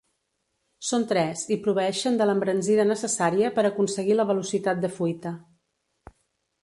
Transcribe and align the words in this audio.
Són 0.85 1.03
tres, 1.11 1.43
i 1.55 1.57
proveeixen 1.67 2.17
de 2.21 2.27
l'embranzida 2.29 2.87
necessària 2.93 3.53
per 3.59 3.67
aconseguir 3.71 4.17
la 4.19 4.27
velocitat 4.33 4.83
de 4.87 4.91
fuita. 4.97 5.35